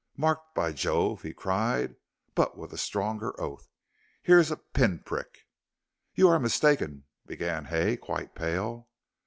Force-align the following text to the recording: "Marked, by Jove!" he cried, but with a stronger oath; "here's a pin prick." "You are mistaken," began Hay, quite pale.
"Marked, 0.17 0.55
by 0.55 0.71
Jove!" 0.71 1.21
he 1.21 1.31
cried, 1.31 1.95
but 2.33 2.57
with 2.57 2.73
a 2.73 2.77
stronger 2.79 3.39
oath; 3.39 3.69
"here's 4.23 4.49
a 4.49 4.57
pin 4.57 5.03
prick." 5.05 5.45
"You 6.15 6.27
are 6.29 6.39
mistaken," 6.39 7.03
began 7.27 7.65
Hay, 7.65 7.97
quite 7.97 8.33
pale. 8.33 8.89